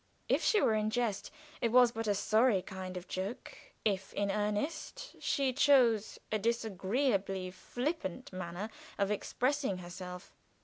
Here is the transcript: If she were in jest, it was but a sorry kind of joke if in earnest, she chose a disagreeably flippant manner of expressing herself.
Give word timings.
If 0.27 0.43
she 0.43 0.59
were 0.59 0.73
in 0.73 0.89
jest, 0.89 1.29
it 1.61 1.71
was 1.71 1.91
but 1.91 2.07
a 2.07 2.15
sorry 2.15 2.63
kind 2.63 2.97
of 2.97 3.07
joke 3.07 3.55
if 3.85 4.15
in 4.15 4.31
earnest, 4.31 5.15
she 5.21 5.53
chose 5.53 6.17
a 6.31 6.39
disagreeably 6.39 7.51
flippant 7.51 8.33
manner 8.33 8.71
of 8.97 9.11
expressing 9.11 9.77
herself. 9.77 10.33